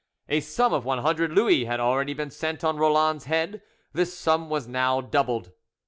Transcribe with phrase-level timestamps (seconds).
[0.29, 3.61] A sum of 100 Louis had already been set on Roland's head:
[3.93, 5.51] this sum was now doubled.